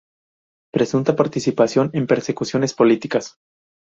Presunta 0.73 1.15
participación 1.15 1.91
en 1.93 2.07
persecuciones 2.07 2.73
políticas. 2.73 3.35